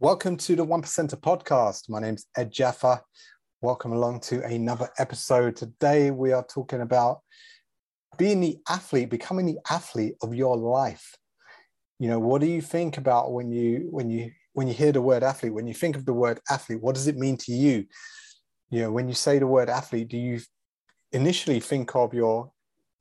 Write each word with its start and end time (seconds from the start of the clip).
Welcome 0.00 0.36
to 0.36 0.54
the 0.54 0.62
One 0.62 0.80
Percenter 0.80 1.20
podcast. 1.20 1.90
My 1.90 1.98
name's 1.98 2.24
Ed 2.36 2.52
Djafer. 2.52 3.00
Welcome 3.62 3.92
along 3.92 4.20
to 4.20 4.44
another 4.44 4.88
episode. 4.96 5.56
Today 5.56 6.12
we 6.12 6.30
are 6.30 6.46
talking 6.48 6.82
about 6.82 7.22
being 8.16 8.38
the 8.38 8.58
athlete, 8.68 9.10
becoming 9.10 9.46
the 9.46 9.58
athlete 9.68 10.14
of 10.22 10.36
your 10.36 10.56
life. 10.56 11.16
You 11.98 12.10
know, 12.10 12.20
what 12.20 12.40
do 12.40 12.46
you 12.46 12.62
think 12.62 12.96
about 12.96 13.32
when 13.32 13.50
you 13.50 13.88
when 13.90 14.08
you 14.08 14.30
when 14.52 14.68
you 14.68 14.72
hear 14.72 14.92
the 14.92 15.02
word 15.02 15.24
athlete? 15.24 15.52
When 15.52 15.66
you 15.66 15.74
think 15.74 15.96
of 15.96 16.04
the 16.06 16.12
word 16.12 16.38
athlete, 16.48 16.80
what 16.80 16.94
does 16.94 17.08
it 17.08 17.16
mean 17.16 17.36
to 17.38 17.52
you? 17.52 17.84
You 18.70 18.82
know, 18.82 18.92
when 18.92 19.08
you 19.08 19.14
say 19.14 19.40
the 19.40 19.48
word 19.48 19.68
athlete, 19.68 20.10
do 20.10 20.16
you 20.16 20.38
initially 21.10 21.58
think 21.58 21.96
of 21.96 22.14
your 22.14 22.52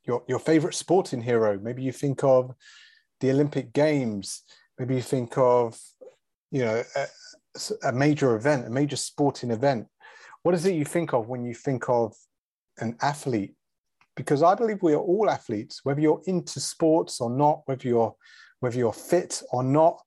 your 0.08 0.24
your 0.28 0.40
favorite 0.40 0.74
sporting 0.74 1.22
hero? 1.22 1.60
Maybe 1.62 1.84
you 1.84 1.92
think 1.92 2.24
of 2.24 2.56
the 3.20 3.30
Olympic 3.30 3.72
Games. 3.72 4.42
Maybe 4.80 4.96
you 4.96 5.04
think 5.04 5.38
of 5.38 5.80
you 6.52 6.64
know 6.64 6.84
a, 6.96 7.08
a 7.84 7.92
major 7.92 8.36
event 8.36 8.68
a 8.68 8.70
major 8.70 8.96
sporting 8.96 9.52
event. 9.52 9.88
What 10.44 10.56
is 10.56 10.66
it 10.66 10.76
you 10.76 10.86
think 10.86 11.14
of 11.14 11.28
when 11.28 11.44
you 11.44 11.54
think 11.54 11.90
of 11.90 12.16
an 12.80 12.96
athlete? 13.02 13.54
Because 14.16 14.42
i 14.42 14.56
believe 14.56 14.82
we 14.82 14.94
are 14.94 15.08
all 15.14 15.30
athletes 15.30 15.82
whether 15.84 16.02
you're 16.02 16.24
into 16.26 16.60
sports 16.60 17.22
or 17.22 17.30
not 17.30 17.62
whether 17.66 17.88
you're 17.88 18.16
whether 18.62 18.78
you're 18.78 18.92
fit 18.92 19.44
or 19.52 19.64
not 19.64 20.02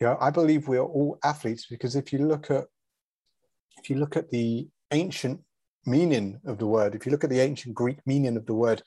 you 0.00 0.06
know 0.06 0.16
i 0.20 0.30
believe 0.30 0.68
we 0.68 0.76
are 0.76 0.86
all 0.86 1.18
athletes 1.24 1.66
because 1.68 1.96
if 1.96 2.12
you 2.12 2.18
look 2.20 2.50
at 2.50 2.66
if 3.78 3.88
you 3.90 3.96
look 3.96 4.16
at 4.16 4.30
the 4.30 4.68
ancient 4.92 5.40
meaning 5.86 6.38
of 6.46 6.58
the 6.58 6.66
word 6.66 6.94
if 6.94 7.06
you 7.06 7.12
look 7.12 7.24
at 7.24 7.30
the 7.30 7.40
ancient 7.40 7.74
greek 7.74 7.98
meaning 8.06 8.36
of 8.36 8.44
the 8.46 8.54
word 8.54 8.82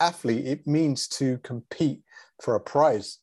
athlete 0.00 0.46
it 0.46 0.66
means 0.66 1.08
to 1.08 1.38
compete 1.38 2.00
for 2.42 2.54
a 2.54 2.60
prize 2.60 3.18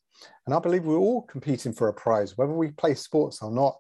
and 0.45 0.55
I 0.55 0.59
believe 0.59 0.85
we're 0.85 0.97
all 0.97 1.23
competing 1.23 1.73
for 1.73 1.87
a 1.87 1.93
prize, 1.93 2.37
whether 2.37 2.53
we 2.53 2.71
play 2.71 2.95
sports 2.95 3.41
or 3.41 3.51
not. 3.51 3.77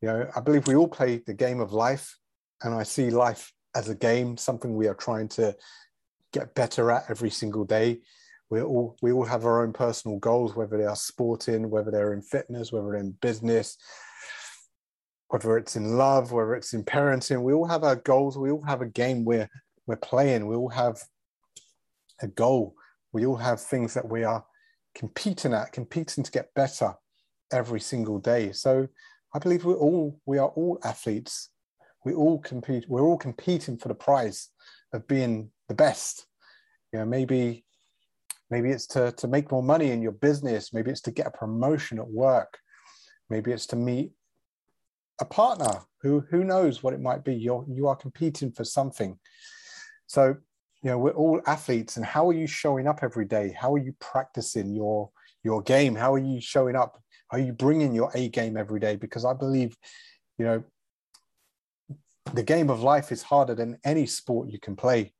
You 0.00 0.08
know, 0.08 0.30
I 0.34 0.40
believe 0.40 0.66
we 0.66 0.74
all 0.74 0.88
play 0.88 1.18
the 1.26 1.34
game 1.34 1.60
of 1.60 1.72
life, 1.72 2.16
and 2.62 2.74
I 2.74 2.82
see 2.82 3.10
life 3.10 3.52
as 3.74 3.88
a 3.88 3.94
game, 3.94 4.36
something 4.36 4.74
we 4.74 4.88
are 4.88 4.94
trying 4.94 5.28
to 5.28 5.54
get 6.32 6.54
better 6.54 6.90
at 6.90 7.04
every 7.08 7.30
single 7.30 7.64
day. 7.64 8.00
We 8.48 8.62
all 8.62 8.96
we 9.00 9.12
all 9.12 9.24
have 9.24 9.44
our 9.44 9.62
own 9.62 9.72
personal 9.72 10.18
goals, 10.18 10.56
whether 10.56 10.76
they 10.76 10.84
are 10.84 10.96
sporting, 10.96 11.70
whether 11.70 11.90
they're 11.90 12.12
in 12.12 12.22
fitness, 12.22 12.72
whether 12.72 12.86
they're 12.86 12.96
in 12.96 13.12
business, 13.20 13.76
whether 15.28 15.56
it's 15.56 15.76
in 15.76 15.96
love, 15.96 16.32
whether 16.32 16.54
it's 16.56 16.72
in 16.72 16.84
parenting. 16.84 17.42
We 17.42 17.52
all 17.52 17.68
have 17.68 17.84
our 17.84 17.96
goals. 17.96 18.36
We 18.36 18.50
all 18.50 18.64
have 18.64 18.82
a 18.82 18.86
game 18.86 19.24
we're 19.24 19.48
we're 19.86 19.96
playing. 19.96 20.46
We 20.46 20.56
all 20.56 20.70
have 20.70 21.00
a 22.20 22.26
goal. 22.26 22.74
We 23.12 23.26
all 23.26 23.36
have 23.36 23.60
things 23.60 23.94
that 23.94 24.08
we 24.08 24.24
are 24.24 24.44
competing 24.94 25.54
at, 25.54 25.72
competing 25.72 26.24
to 26.24 26.30
get 26.30 26.54
better 26.54 26.94
every 27.52 27.80
single 27.80 28.18
day. 28.18 28.52
So 28.52 28.88
I 29.34 29.38
believe 29.38 29.64
we're 29.64 29.74
all 29.74 30.20
we 30.26 30.38
are 30.38 30.48
all 30.48 30.78
athletes. 30.84 31.50
We 32.04 32.14
all 32.14 32.38
compete. 32.38 32.86
We're 32.88 33.02
all 33.02 33.18
competing 33.18 33.76
for 33.76 33.88
the 33.88 33.94
prize 33.94 34.48
of 34.92 35.06
being 35.06 35.50
the 35.68 35.74
best. 35.74 36.26
You 36.92 37.00
know, 37.00 37.04
maybe 37.04 37.64
maybe 38.50 38.70
it's 38.70 38.86
to 38.88 39.12
to 39.12 39.28
make 39.28 39.50
more 39.50 39.62
money 39.62 39.90
in 39.90 40.02
your 40.02 40.12
business. 40.12 40.72
Maybe 40.72 40.90
it's 40.90 41.02
to 41.02 41.10
get 41.10 41.26
a 41.26 41.30
promotion 41.30 41.98
at 41.98 42.08
work. 42.08 42.58
Maybe 43.28 43.52
it's 43.52 43.66
to 43.66 43.76
meet 43.76 44.12
a 45.20 45.24
partner 45.24 45.82
who 46.02 46.20
who 46.30 46.44
knows 46.44 46.82
what 46.82 46.94
it 46.94 47.00
might 47.00 47.24
be. 47.24 47.34
You're 47.34 47.64
you 47.68 47.86
are 47.86 47.96
competing 47.96 48.52
for 48.52 48.64
something. 48.64 49.18
So 50.06 50.36
you 50.82 50.90
know 50.90 50.98
we're 50.98 51.10
all 51.12 51.40
athletes 51.46 51.96
and 51.96 52.06
how 52.06 52.28
are 52.28 52.32
you 52.32 52.46
showing 52.46 52.86
up 52.86 53.00
every 53.02 53.24
day? 53.24 53.54
How 53.58 53.74
are 53.74 53.78
you 53.78 53.94
practicing 54.00 54.74
your 54.74 55.10
your 55.42 55.62
game? 55.62 55.94
How 55.94 56.14
are 56.14 56.18
you 56.18 56.40
showing 56.40 56.76
up? 56.76 57.02
Are 57.30 57.38
you 57.38 57.52
bringing 57.52 57.94
your 57.94 58.10
a 58.14 58.28
game 58.28 58.56
every 58.56 58.80
day? 58.80 58.96
Because 58.96 59.24
i 59.24 59.32
believe 59.32 59.76
you 60.38 60.44
know 60.44 60.64
the 62.34 62.42
game 62.42 62.70
of 62.70 62.82
life 62.82 63.10
is 63.12 63.22
harder 63.22 63.54
than 63.54 63.78
any 63.84 64.06
sport 64.06 64.50
you 64.50 64.58
can 64.60 64.76
play. 64.76 65.12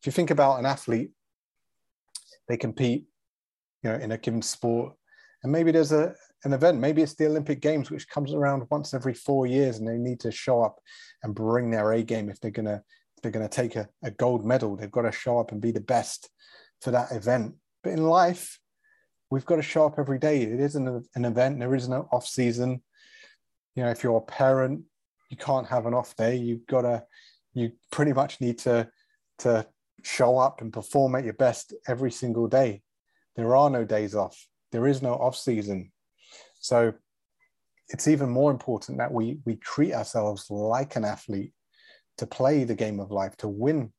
If 0.00 0.06
you 0.06 0.12
think 0.12 0.30
about 0.30 0.58
an 0.58 0.66
athlete 0.66 1.10
they 2.48 2.56
compete 2.56 3.06
you 3.82 3.90
know 3.90 3.96
in 3.96 4.12
a 4.12 4.18
given 4.18 4.42
sport 4.42 4.94
and 5.42 5.52
maybe 5.52 5.72
there's 5.72 5.92
a 5.92 6.14
an 6.44 6.52
event. 6.52 6.80
Maybe 6.80 7.02
it's 7.02 7.14
the 7.14 7.26
olympic 7.26 7.60
games 7.60 7.90
which 7.90 8.08
comes 8.08 8.34
around 8.34 8.66
once 8.70 8.94
every 8.94 9.14
four 9.14 9.46
years 9.46 9.78
and 9.78 9.86
they 9.86 9.98
need 9.98 10.20
to 10.20 10.32
show 10.32 10.62
up 10.62 10.80
and 11.22 11.34
bring 11.34 11.70
their 11.70 11.92
a 11.92 12.02
game 12.02 12.28
if 12.28 12.40
they're 12.40 12.50
going 12.50 12.66
to 12.66 12.82
they're 13.22 13.32
going 13.32 13.48
to 13.48 13.54
take 13.54 13.76
a, 13.76 13.88
a 14.02 14.10
gold 14.10 14.44
medal, 14.44 14.76
they've 14.76 14.90
got 14.90 15.02
to 15.02 15.12
show 15.12 15.38
up 15.38 15.52
and 15.52 15.60
be 15.60 15.70
the 15.70 15.80
best 15.80 16.28
for 16.80 16.90
that 16.90 17.12
event. 17.12 17.54
But 17.82 17.92
in 17.92 18.04
life, 18.04 18.58
we've 19.30 19.46
got 19.46 19.56
to 19.56 19.62
show 19.62 19.86
up 19.86 19.98
every 19.98 20.18
day. 20.18 20.42
It 20.42 20.60
isn't 20.60 21.06
an 21.14 21.24
event. 21.24 21.58
There 21.58 21.74
is 21.74 21.88
no 21.88 22.08
off 22.12 22.26
season. 22.26 22.82
You 23.74 23.84
know, 23.84 23.90
if 23.90 24.02
you're 24.02 24.18
a 24.18 24.20
parent, 24.20 24.82
you 25.30 25.36
can't 25.36 25.66
have 25.68 25.86
an 25.86 25.94
off 25.94 26.14
day. 26.16 26.36
You've 26.36 26.66
got 26.66 26.82
to, 26.82 27.04
you 27.54 27.72
pretty 27.90 28.12
much 28.12 28.40
need 28.40 28.58
to, 28.60 28.88
to 29.38 29.66
show 30.02 30.38
up 30.38 30.60
and 30.60 30.72
perform 30.72 31.14
at 31.14 31.24
your 31.24 31.32
best 31.34 31.72
every 31.88 32.10
single 32.10 32.48
day. 32.48 32.82
There 33.36 33.56
are 33.56 33.70
no 33.70 33.84
days 33.84 34.14
off. 34.14 34.46
There 34.72 34.86
is 34.86 35.00
no 35.00 35.14
off 35.14 35.36
season. 35.36 35.92
So 36.60 36.92
it's 37.88 38.08
even 38.08 38.28
more 38.28 38.50
important 38.50 38.98
that 38.98 39.12
we, 39.12 39.38
we 39.44 39.56
treat 39.56 39.94
ourselves 39.94 40.50
like 40.50 40.96
an 40.96 41.04
athlete 41.04 41.52
to 42.18 42.26
play 42.26 42.64
the 42.64 42.74
game 42.74 43.00
of 43.00 43.10
life, 43.10 43.36
to 43.38 43.48
win 43.48 43.92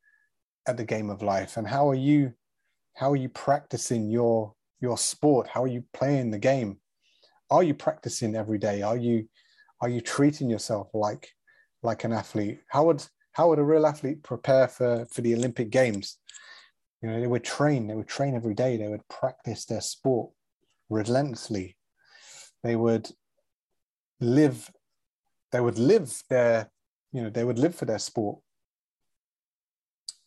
at 0.67 0.77
the 0.77 0.85
game 0.85 1.09
of 1.09 1.21
life. 1.21 1.57
And 1.57 1.67
how 1.67 1.89
are 1.89 1.95
you, 1.95 2.33
how 2.95 3.11
are 3.11 3.17
you 3.17 3.29
practicing 3.29 4.09
your 4.09 4.53
your 4.83 4.97
sport? 4.97 5.47
How 5.47 5.63
are 5.63 5.67
you 5.67 5.83
playing 5.93 6.29
the 6.29 6.39
game? 6.39 6.77
Are 7.49 7.63
you 7.63 7.73
practicing 7.73 8.35
every 8.35 8.59
day? 8.59 8.81
Are 8.81 8.97
you 8.97 9.27
are 9.81 9.89
you 9.89 10.01
treating 10.01 10.49
yourself 10.49 10.89
like 10.93 11.29
like 11.81 12.03
an 12.03 12.13
athlete? 12.13 12.59
How 12.67 12.85
would 12.85 13.03
how 13.31 13.49
would 13.49 13.59
a 13.59 13.63
real 13.63 13.85
athlete 13.85 14.23
prepare 14.23 14.67
for 14.67 15.05
for 15.11 15.21
the 15.21 15.33
Olympic 15.33 15.69
Games? 15.69 16.19
You 17.01 17.09
know, 17.09 17.19
they 17.19 17.27
would 17.27 17.43
train. 17.43 17.87
They 17.87 17.95
would 17.95 18.07
train 18.07 18.35
every 18.35 18.53
day. 18.53 18.77
They 18.77 18.87
would 18.87 19.07
practice 19.07 19.65
their 19.65 19.81
sport 19.81 20.31
relentlessly. 20.89 21.77
They 22.63 22.75
would 22.75 23.09
live. 24.19 24.69
They 25.51 25.59
would 25.59 25.77
live 25.77 26.23
their 26.29 26.71
you 27.13 27.21
know 27.21 27.29
they 27.29 27.43
would 27.43 27.59
live 27.59 27.75
for 27.75 27.85
their 27.85 27.99
sport. 27.99 28.39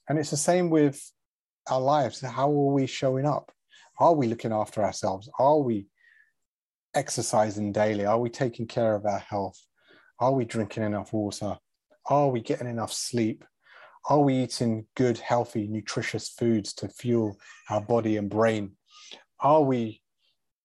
And 0.09 0.19
it's 0.19 0.31
the 0.31 0.37
same 0.37 0.71
with 0.71 1.03
our 1.69 1.81
lives. 1.81 2.21
How 2.21 2.49
are 2.49 2.73
we 2.73 2.87
showing 2.87 3.27
up? 3.27 3.51
Are 3.99 4.15
we 4.15 4.29
looking 4.29 4.53
after 4.53 4.85
ourselves? 4.85 5.29
Are 5.39 5.59
we 5.59 5.89
exercising 6.95 7.73
daily? 7.73 8.07
Are 8.07 8.21
we 8.21 8.31
taking 8.31 8.67
care 8.67 8.95
of 8.95 9.05
our 9.05 9.19
health? 9.19 9.59
Are 10.21 10.33
we 10.33 10.45
drinking 10.45 10.85
enough 10.85 11.13
water? 11.13 11.59
Are 12.07 12.29
we 12.29 12.41
getting 12.41 12.69
enough 12.69 12.93
sleep? 12.93 13.45
Are 14.09 14.21
we 14.21 14.45
eating 14.45 14.87
good 14.95 15.19
healthy 15.19 15.67
nutritious 15.67 16.29
foods 16.29 16.73
to 16.75 16.89
fuel 16.89 17.37
our 17.69 17.81
body 17.81 18.17
and 18.17 18.31
brain? 18.31 18.77
Are 19.41 19.63
we 19.63 20.01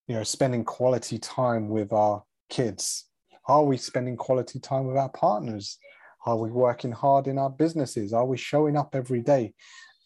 you 0.08 0.16
know 0.16 0.24
spending 0.24 0.66
quality 0.66 1.18
time 1.18 1.68
with 1.68 1.92
our 1.92 2.24
kids? 2.50 3.06
Are 3.48 3.64
we 3.64 3.78
spending 3.78 4.18
quality 4.18 4.60
time 4.60 4.86
with 4.86 4.98
our 4.98 5.10
partners 5.10 5.80
are 6.26 6.38
we 6.38 6.52
working 6.52 6.92
hard 6.92 7.28
in 7.28 7.38
our 7.38 7.50
businesses? 7.50 8.14
Are 8.14 8.26
we 8.26 8.38
showing 8.38 8.78
up 8.78 8.96
every 8.96 9.22
day, 9.22 9.54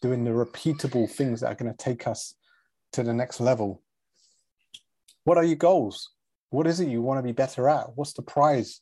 doing 0.00 0.24
the 0.24 0.30
repeatable 0.30 1.10
things 1.10 1.40
that 1.40 1.48
are 1.48 1.54
going 1.54 1.70
to 1.70 1.76
take 1.76 2.06
us 2.06 2.34
to 2.92 3.02
the 3.02 3.12
next 3.12 3.40
level? 3.40 3.82
What 5.24 5.36
are 5.36 5.44
your 5.44 5.56
goals? 5.56 6.10
What 6.50 6.66
is 6.66 6.80
it 6.80 6.88
you 6.88 7.02
want 7.02 7.18
to 7.18 7.22
be 7.22 7.32
better 7.32 7.68
at? 7.68 7.96
What's 7.96 8.14
the 8.14 8.22
prize 8.22 8.80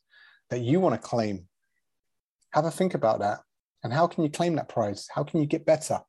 that 0.51 0.61
you 0.61 0.79
want 0.79 0.95
to 0.95 1.09
claim? 1.09 1.49
Have 2.53 2.67
a 2.67 2.71
think 2.71 2.95
about 2.95 3.21
that. 3.21 3.41
And 3.83 3.93
how 3.93 4.07
can 4.07 4.23
you 4.23 4.31
claim 4.31 4.55
that 4.57 4.69
prize? 4.69 5.09
How 5.13 5.25
can 5.25 5.41
you 5.41 5.47
get 5.47 5.67
better? 5.67 6.01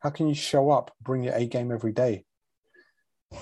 How 0.00 0.10
can 0.10 0.28
you 0.28 0.34
show 0.34 0.70
up, 0.70 0.92
bring 1.02 1.22
your 1.22 1.34
A 1.34 1.46
game 1.46 1.70
every 1.70 1.92
day? 1.92 2.24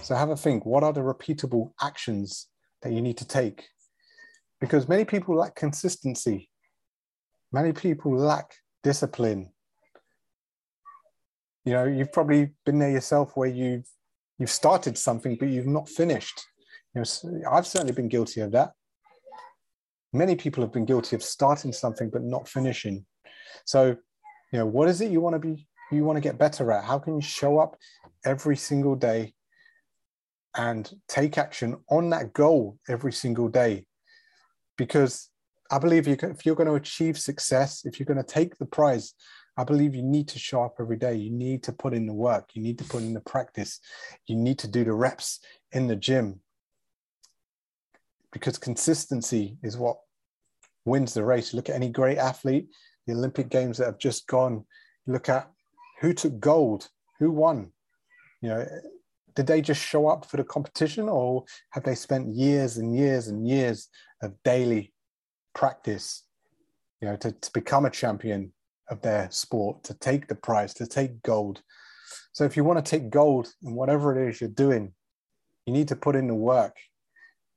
So 0.02 0.14
have 0.14 0.30
a 0.30 0.36
think. 0.36 0.66
What 0.66 0.82
are 0.82 0.92
the 0.92 1.00
repeatable 1.00 1.72
actions 1.80 2.48
that 2.82 2.92
you 2.92 3.00
need 3.00 3.18
to 3.18 3.28
take? 3.28 3.64
Because 4.60 4.88
many 4.88 5.04
people 5.04 5.36
lack 5.36 5.54
consistency 5.54 6.50
many 7.52 7.72
people 7.72 8.16
lack 8.16 8.54
discipline. 8.82 9.50
You 11.64 11.72
know, 11.72 11.84
you've 11.84 12.12
probably 12.12 12.50
been 12.64 12.78
there 12.78 12.90
yourself 12.90 13.36
where 13.36 13.48
you've 13.48 13.88
you've 14.38 14.50
started 14.50 14.96
something 14.98 15.36
but 15.38 15.48
you've 15.48 15.66
not 15.66 15.88
finished. 15.88 16.40
You 16.94 17.02
know, 17.02 17.50
I've 17.50 17.66
certainly 17.66 17.92
been 17.92 18.08
guilty 18.08 18.40
of 18.40 18.52
that. 18.52 18.72
Many 20.12 20.36
people 20.36 20.62
have 20.62 20.72
been 20.72 20.84
guilty 20.84 21.16
of 21.16 21.22
starting 21.22 21.72
something 21.72 22.10
but 22.10 22.22
not 22.22 22.48
finishing. 22.48 23.04
So, 23.64 23.96
you 24.52 24.58
know, 24.58 24.66
what 24.66 24.88
is 24.88 25.00
it 25.00 25.10
you 25.10 25.20
want 25.20 25.34
to 25.34 25.40
be 25.40 25.66
you 25.92 26.04
want 26.04 26.16
to 26.16 26.20
get 26.20 26.38
better 26.38 26.72
at? 26.72 26.84
How 26.84 26.98
can 26.98 27.14
you 27.16 27.20
show 27.20 27.58
up 27.58 27.76
every 28.24 28.56
single 28.56 28.96
day 28.96 29.34
and 30.56 30.90
take 31.08 31.38
action 31.38 31.76
on 31.90 32.10
that 32.10 32.32
goal 32.32 32.78
every 32.88 33.12
single 33.12 33.48
day? 33.48 33.86
Because 34.76 35.30
I 35.70 35.78
believe 35.78 36.06
you 36.06 36.16
can, 36.16 36.30
if 36.30 36.46
you're 36.46 36.54
going 36.54 36.68
to 36.68 36.74
achieve 36.74 37.18
success, 37.18 37.84
if 37.84 37.98
you're 37.98 38.06
going 38.06 38.16
to 38.16 38.22
take 38.22 38.56
the 38.56 38.66
prize, 38.66 39.14
I 39.56 39.64
believe 39.64 39.94
you 39.94 40.02
need 40.02 40.28
to 40.28 40.38
show 40.38 40.62
up 40.62 40.76
every 40.78 40.96
day. 40.96 41.14
You 41.14 41.30
need 41.30 41.62
to 41.64 41.72
put 41.72 41.94
in 41.94 42.06
the 42.06 42.12
work. 42.12 42.50
You 42.54 42.62
need 42.62 42.78
to 42.78 42.84
put 42.84 43.02
in 43.02 43.14
the 43.14 43.20
practice. 43.20 43.80
You 44.26 44.36
need 44.36 44.58
to 44.60 44.68
do 44.68 44.84
the 44.84 44.92
reps 44.92 45.40
in 45.72 45.86
the 45.88 45.96
gym. 45.96 46.40
because 48.32 48.58
consistency 48.58 49.56
is 49.62 49.78
what 49.78 49.96
wins 50.84 51.14
the 51.14 51.24
race. 51.24 51.54
Look 51.54 51.70
at 51.70 51.74
any 51.74 51.88
great 51.88 52.18
athlete, 52.18 52.68
the 53.06 53.14
Olympic 53.14 53.48
Games 53.48 53.78
that 53.78 53.86
have 53.86 53.98
just 53.98 54.26
gone. 54.26 54.64
Look 55.06 55.30
at 55.30 55.50
who 56.00 56.12
took 56.12 56.38
gold, 56.38 56.88
who 57.18 57.30
won. 57.30 57.72
You 58.42 58.50
know, 58.50 58.66
did 59.34 59.46
they 59.46 59.62
just 59.62 59.82
show 59.82 60.06
up 60.06 60.26
for 60.26 60.36
the 60.36 60.44
competition 60.44 61.08
or 61.08 61.44
have 61.70 61.84
they 61.84 61.94
spent 61.94 62.34
years 62.34 62.76
and 62.76 62.94
years 62.94 63.28
and 63.28 63.48
years 63.48 63.88
of 64.22 64.34
daily 64.44 64.92
practice, 65.56 66.22
you 67.00 67.08
know, 67.08 67.16
to, 67.16 67.32
to 67.32 67.50
become 67.52 67.86
a 67.86 67.90
champion 67.90 68.52
of 68.90 69.00
their 69.00 69.28
sport, 69.30 69.82
to 69.82 69.94
take 69.94 70.28
the 70.28 70.34
prize, 70.34 70.74
to 70.74 70.86
take 70.86 71.22
gold? 71.22 71.62
So 72.32 72.44
if 72.44 72.56
you 72.56 72.62
want 72.62 72.84
to 72.84 72.88
take 72.88 73.10
gold 73.10 73.48
in 73.64 73.74
whatever 73.74 74.14
it 74.14 74.28
is 74.28 74.40
you're 74.40 74.50
doing, 74.50 74.92
you 75.64 75.72
need 75.72 75.88
to 75.88 75.96
put 75.96 76.14
in 76.14 76.28
the 76.28 76.34
work. 76.34 76.76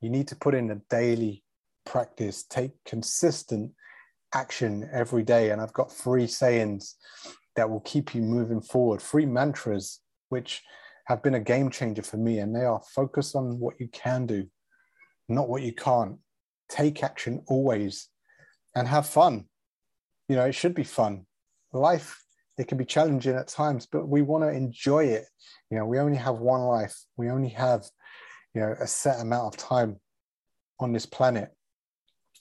You 0.02 0.10
need 0.10 0.30
to 0.30 0.36
put 0.36 0.56
in 0.56 0.68
the 0.68 0.82
daily 0.90 1.44
practice, 1.86 2.44
take 2.44 2.72
consistent 2.86 3.74
action 4.34 4.90
every 4.94 5.24
day. 5.24 5.52
And 5.52 5.62
I've 5.62 5.74
got 5.74 5.92
three 5.92 6.26
sayings 6.26 6.96
that 7.58 7.70
will 7.70 7.82
keep 7.82 8.16
you 8.16 8.22
moving 8.22 8.62
forward, 8.62 9.02
three 9.02 9.26
mantras, 9.26 10.00
which 10.30 10.64
have 11.08 11.22
been 11.22 11.36
a 11.36 11.40
game 11.40 11.70
changer 11.70 12.04
for 12.04 12.18
me. 12.18 12.40
And 12.40 12.56
they 12.56 12.64
are 12.64 12.82
focus 12.96 13.36
on 13.36 13.60
what 13.60 13.76
you 13.80 13.90
can 13.90 14.26
do, 14.26 14.48
not 15.28 15.50
what 15.50 15.64
you 15.64 15.74
can't. 15.74 16.18
Take 16.70 17.04
action 17.04 17.44
always 17.48 18.08
and 18.76 18.88
have 18.88 19.08
fun. 19.08 19.46
You 20.28 20.36
know, 20.36 20.46
it 20.46 20.54
should 20.54 20.76
be 20.76 20.84
fun. 20.84 21.26
Life, 21.74 22.24
it 22.58 22.68
can 22.68 22.78
be 22.78 22.86
challenging 22.86 23.36
at 23.36 23.48
times, 23.48 23.88
but 23.92 24.08
we 24.08 24.22
want 24.22 24.44
to 24.44 24.50
enjoy 24.50 25.06
it. 25.06 25.26
You 25.70 25.78
know, 25.78 25.86
we 25.86 26.00
only 26.00 26.18
have 26.18 26.36
one 26.36 26.62
life. 26.62 26.96
We 27.18 27.30
only 27.30 27.50
have, 27.50 27.86
you 28.54 28.62
know, 28.62 28.76
a 28.80 28.88
set 28.88 29.20
amount 29.20 29.56
of 29.56 29.58
time 29.58 30.00
on 30.80 30.94
this 30.94 31.06
planet. 31.06 31.50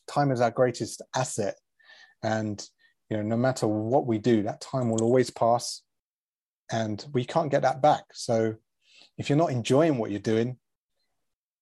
Time 0.07 0.31
is 0.31 0.41
our 0.41 0.51
greatest 0.51 1.03
asset. 1.15 1.57
And, 2.23 2.63
you 3.11 3.17
know, 3.17 3.23
no 3.23 3.37
matter 3.37 3.67
what 3.67 4.07
we 4.07 4.19
do, 4.19 4.43
that 4.43 4.61
time 4.61 4.91
will 4.91 5.03
always 5.03 5.31
pass 5.31 5.83
and 6.71 7.05
we 7.13 7.25
can't 7.25 7.51
get 7.51 7.63
that 7.63 7.81
back. 7.81 8.05
So 8.13 8.55
if 9.17 9.29
you're 9.29 9.39
not 9.39 9.51
enjoying 9.51 9.99
what 9.99 10.11
you're 10.11 10.21
doing, 10.21 10.59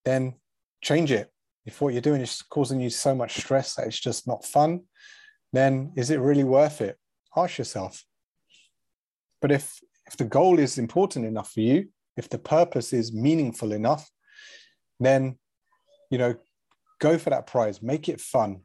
then 0.05 0.35
change 0.83 1.13
it. 1.13 1.31
If 1.67 1.81
what 1.81 1.93
you're 1.93 2.01
doing 2.01 2.23
is 2.23 2.43
causing 2.43 2.81
you 2.81 2.91
so 2.91 3.15
much 3.15 3.37
stress 3.37 3.75
that 3.75 3.87
it's 3.87 4.01
just 4.01 4.27
not 4.27 4.45
fun, 4.45 4.83
then 5.53 5.93
is 5.97 6.11
it 6.11 6.21
really 6.21 6.45
worth 6.45 6.81
it? 6.81 6.97
Ask 7.37 7.59
yourself. 7.59 8.05
But 9.43 9.53
if 9.53 9.79
if 10.07 10.17
the 10.17 10.25
goal 10.25 10.61
is 10.61 10.79
important 10.79 11.27
enough 11.27 11.53
for 11.53 11.61
you, 11.61 11.89
if 12.17 12.29
the 12.29 12.39
purpose 12.39 12.93
is 12.93 13.13
meaningful 13.13 13.73
enough, 13.73 14.09
then 15.01 15.37
you 16.11 16.19
know, 16.19 16.37
go 17.01 17.19
for 17.19 17.31
that 17.31 17.47
prize, 17.47 17.83
make 17.83 18.09
it 18.09 18.21
fun, 18.21 18.61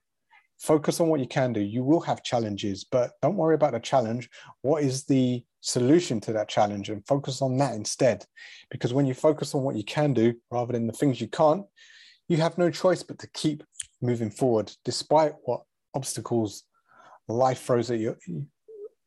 focus 0.60 1.00
on 1.00 1.08
what 1.08 1.20
you 1.20 1.28
can 1.28 1.54
do. 1.54 1.60
You 1.60 1.84
will 1.84 2.02
have 2.02 2.24
challenges, 2.24 2.84
but 2.84 3.12
don't 3.22 3.36
worry 3.36 3.56
about 3.56 3.74
the 3.74 3.80
challenge. 3.80 4.30
What 4.62 4.84
is 4.84 5.06
the 5.06 5.44
solution 5.62 6.20
to 6.22 6.34
that 6.34 6.50
challenge 6.50 6.90
and 6.90 7.06
focus 7.08 7.42
on 7.42 7.58
that 7.58 7.74
instead? 7.74 8.26
Because 8.70 8.94
when 8.94 9.06
you 9.08 9.14
focus 9.14 9.56
on 9.56 9.64
what 9.64 9.76
you 9.76 9.84
can 9.84 10.14
do 10.14 10.36
rather 10.52 10.74
than 10.74 10.88
the 10.88 10.94
things 10.94 11.20
you 11.20 11.28
can't, 11.28 11.66
you 12.32 12.38
have 12.38 12.58
no 12.58 12.72
choice 12.72 13.04
but 13.04 13.20
to 13.20 13.30
keep 13.34 13.62
moving 14.02 14.32
forward 14.32 14.72
despite 14.86 15.34
what 15.44 15.64
obstacles 15.94 16.64
life 17.28 17.62
throws 17.62 17.92
at 17.92 18.00
you. 18.00 18.16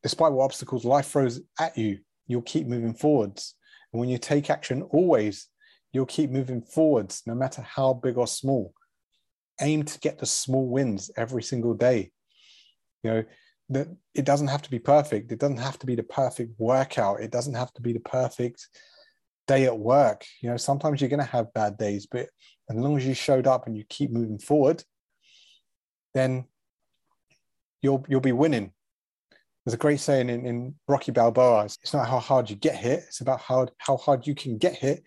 Despite 0.03 0.33
what 0.33 0.45
obstacles 0.45 0.85
life 0.85 1.07
throws 1.07 1.41
at 1.59 1.79
you, 1.79 2.01
you'll 2.27 2.43
keep 2.43 2.67
moving 2.67 2.93
forwards. 2.93 3.55
And 3.93 4.01
when 4.01 4.11
you 4.11 4.19
take 4.19 4.51
action, 4.51 4.83
always 4.83 5.49
you'll 5.91 6.05
keep 6.05 6.29
moving 6.29 6.61
forwards, 6.61 7.23
no 7.27 7.35
matter 7.35 7.63
how 7.63 7.95
big 7.95 8.19
or 8.19 8.27
small 8.27 8.75
aim 9.63 9.85
to 9.85 9.99
get 10.01 10.19
the 10.19 10.27
small 10.27 10.69
wins 10.69 11.11
every 11.17 11.43
single 11.43 11.73
day. 11.73 12.11
You 13.03 13.11
know, 13.11 13.25
that 13.71 13.89
it 14.15 14.27
doesn't 14.27 14.49
have 14.49 14.63
to 14.63 14.71
be 14.71 14.79
perfect. 14.79 15.33
It 15.33 15.39
doesn't 15.39 15.57
have 15.57 15.79
to 15.79 15.87
be 15.87 15.95
the 15.95 16.03
perfect 16.03 16.53
workout. 16.59 17.23
It 17.23 17.31
doesn't 17.31 17.55
have 17.55 17.73
to 17.73 17.81
be 17.81 17.95
the 17.95 18.01
perfect 18.01 18.69
day 19.47 19.65
at 19.65 19.79
work. 19.79 20.27
You 20.43 20.51
know, 20.51 20.57
sometimes 20.59 21.01
you're 21.01 21.11
going 21.11 21.21
to 21.21 21.27
have 21.27 21.55
bad 21.55 21.79
days, 21.79 22.07
but 22.11 22.29
as 22.71 22.77
long 22.77 22.97
as 22.97 23.07
you 23.07 23.15
showed 23.15 23.47
up 23.47 23.67
and 23.67 23.77
you 23.77 23.85
keep 23.89 24.11
moving 24.11 24.39
forward, 24.39 24.85
then 26.15 26.47
you'll 27.83 28.05
you'll 28.09 28.21
be 28.21 28.33
winning. 28.33 28.73
There's 29.65 29.75
a 29.75 29.79
great 29.79 30.01
saying 30.01 30.29
in, 30.29 30.47
in 30.47 30.75
Rocky 30.89 31.13
Balboa: 31.13 31.65
"It's 31.65 31.95
not 31.95 32.09
how 32.09 32.19
hard 32.19 32.51
you 32.51 32.57
get 32.57 32.77
hit; 32.77 33.05
it's 33.09 33.21
about 33.21 33.41
how 33.41 33.69
how 33.79 33.97
hard 33.97 34.27
you 34.27 34.35
can 34.35 34.59
get 34.59 34.75
hit 34.75 35.03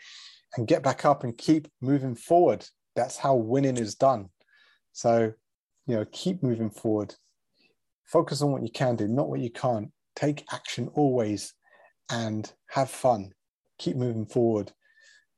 and 0.56 0.68
get 0.68 0.84
back 0.84 1.06
up 1.06 1.24
and 1.24 1.38
keep 1.38 1.68
moving 1.82 2.16
forward." 2.16 2.66
That's 2.96 3.18
how 3.18 3.36
winning 3.36 3.78
is 3.78 3.94
done. 3.94 4.30
So, 4.92 5.34
you 5.86 5.96
know, 5.96 6.06
keep 6.12 6.42
moving 6.42 6.72
forward. 6.72 7.14
Focus 8.06 8.42
on 8.42 8.52
what 8.52 8.64
you 8.64 8.72
can 8.72 8.96
do, 8.96 9.08
not 9.08 9.30
what 9.30 9.40
you 9.40 9.52
can't. 9.52 9.92
Take 10.16 10.46
action 10.52 10.90
always 10.96 11.54
and 12.10 12.52
have 12.72 12.90
fun. 12.90 13.34
Keep 13.78 13.98
moving 13.98 14.26
forward. 14.26 14.72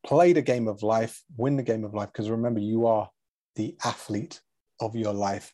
Play 0.06 0.34
the 0.34 0.42
game 0.42 0.68
of 0.68 0.84
life, 0.84 1.22
win 1.38 1.58
the 1.58 1.64
game 1.64 1.84
of 1.84 1.94
life, 1.94 2.10
because 2.12 2.30
remember, 2.30 2.60
you 2.60 2.88
are 2.88 3.10
the 3.56 3.76
athlete 3.84 4.42
of 4.80 4.96
your 4.96 5.14
life. 5.14 5.54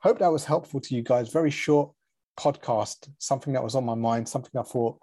Hope 0.00 0.18
that 0.18 0.32
was 0.32 0.44
helpful 0.44 0.80
to 0.80 0.94
you 0.94 1.02
guys. 1.02 1.32
Very 1.32 1.50
short 1.50 1.92
podcast, 2.38 3.08
something 3.18 3.52
that 3.52 3.64
was 3.64 3.74
on 3.74 3.84
my 3.84 3.94
mind, 3.94 4.28
something 4.28 4.58
I 4.58 4.62
thought 4.62 4.98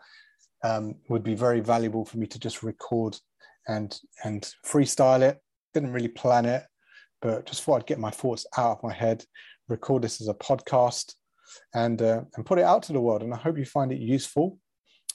um, 0.63 0.95
would 1.09 1.23
be 1.23 1.35
very 1.35 1.61
valuable 1.61 2.05
for 2.05 2.17
me 2.17 2.27
to 2.27 2.39
just 2.39 2.63
record 2.63 3.17
and 3.67 3.97
and 4.23 4.51
freestyle 4.65 5.21
it. 5.21 5.39
Didn't 5.73 5.93
really 5.93 6.09
plan 6.09 6.45
it 6.45 6.63
but 7.21 7.45
just 7.45 7.63
thought 7.63 7.81
I'd 7.81 7.87
get 7.87 7.99
my 7.99 8.11
thoughts 8.11 8.45
out 8.57 8.77
of 8.77 8.83
my 8.83 8.93
head, 8.93 9.23
record 9.67 10.03
this 10.03 10.21
as 10.21 10.27
a 10.27 10.33
podcast, 10.33 11.13
and 11.73 12.01
uh, 12.01 12.21
and 12.35 12.45
put 12.45 12.59
it 12.59 12.65
out 12.65 12.83
to 12.83 12.93
the 12.93 13.01
world. 13.01 13.23
And 13.23 13.33
I 13.33 13.37
hope 13.37 13.57
you 13.57 13.65
find 13.65 13.91
it 13.91 13.99
useful. 13.99 14.57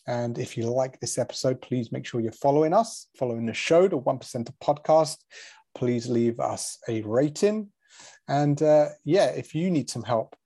And 0.07 0.39
if 0.39 0.57
you 0.57 0.69
like 0.69 1.01
this 1.01 1.19
episode, 1.19 1.61
please 1.63 1.91
make 1.91 2.07
sure 2.07 2.21
you're 2.21 2.33
following 2.33 2.75
us, 2.75 3.07
following 3.19 3.47
the 3.47 3.55
show, 3.55 3.89
the 3.89 3.97
One 3.97 4.19
Percent 4.19 4.51
Podcast. 4.63 5.17
Please 5.75 6.09
leave 6.09 6.41
us 6.41 6.79
a 6.89 7.03
rating. 7.03 7.71
And 8.29 8.61
uh, 8.63 8.89
yeah, 9.05 9.27
if 9.27 9.55
you 9.55 9.71
need 9.71 9.89
some 9.89 10.03
help 10.03 10.37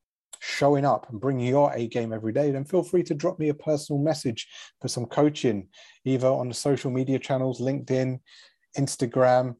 showing 0.40 0.84
up 0.84 1.08
and 1.10 1.20
bringing 1.20 1.48
your 1.48 1.72
A 1.74 1.88
game 1.88 2.12
every 2.12 2.32
day, 2.32 2.50
then 2.50 2.64
feel 2.64 2.82
free 2.82 3.02
to 3.04 3.14
drop 3.14 3.38
me 3.38 3.48
a 3.48 3.54
personal 3.54 4.00
message 4.00 4.46
for 4.80 4.88
some 4.88 5.06
coaching, 5.06 5.68
either 6.04 6.28
on 6.28 6.48
the 6.48 6.54
social 6.54 6.90
media 6.90 7.18
channels, 7.18 7.60
LinkedIn, 7.60 8.20
Instagram, 8.76 9.56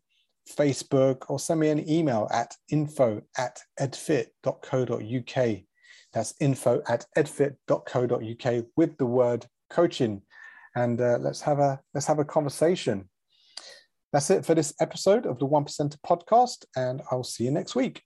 Facebook, 0.48 1.24
or 1.28 1.38
send 1.38 1.60
me 1.60 1.68
an 1.68 1.88
email 1.88 2.28
at 2.32 2.54
info 2.70 3.20
at 3.36 3.60
edfit.co.uk. 3.80 5.58
That's 6.12 6.34
info 6.40 6.82
at 6.88 7.04
edfit.co.uk 7.16 8.64
with 8.76 8.96
the 8.96 9.06
word 9.06 9.46
coaching. 9.70 10.22
And 10.74 11.00
uh, 11.00 11.18
let's 11.20 11.40
have 11.42 11.58
a 11.58 11.80
let's 11.94 12.06
have 12.06 12.18
a 12.18 12.24
conversation. 12.24 13.08
That's 14.12 14.30
it 14.30 14.44
for 14.44 14.54
this 14.54 14.72
episode 14.80 15.26
of 15.26 15.38
the 15.38 15.46
One 15.46 15.64
podcast, 15.64 16.64
and 16.76 17.02
I'll 17.10 17.24
see 17.24 17.44
you 17.44 17.50
next 17.50 17.74
week. 17.74 18.02